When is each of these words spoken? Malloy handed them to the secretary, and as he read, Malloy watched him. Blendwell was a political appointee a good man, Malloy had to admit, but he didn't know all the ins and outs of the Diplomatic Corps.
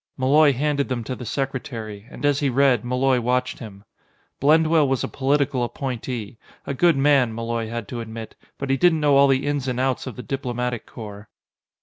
Malloy 0.17 0.51
handed 0.51 0.89
them 0.89 1.03
to 1.03 1.15
the 1.15 1.27
secretary, 1.27 2.07
and 2.09 2.25
as 2.25 2.39
he 2.39 2.49
read, 2.49 2.83
Malloy 2.83 3.21
watched 3.21 3.59
him. 3.59 3.83
Blendwell 4.39 4.87
was 4.87 5.03
a 5.03 5.07
political 5.07 5.63
appointee 5.63 6.39
a 6.65 6.73
good 6.73 6.97
man, 6.97 7.35
Malloy 7.35 7.69
had 7.69 7.87
to 7.89 8.01
admit, 8.01 8.33
but 8.57 8.71
he 8.71 8.77
didn't 8.77 8.99
know 8.99 9.15
all 9.15 9.27
the 9.27 9.45
ins 9.45 9.67
and 9.67 9.79
outs 9.79 10.07
of 10.07 10.15
the 10.15 10.23
Diplomatic 10.23 10.87
Corps. 10.87 11.29